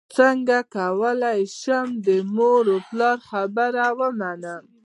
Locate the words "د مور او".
2.05-2.79